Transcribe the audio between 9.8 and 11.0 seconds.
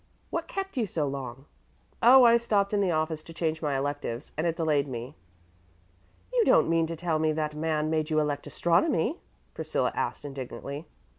asked indignantly.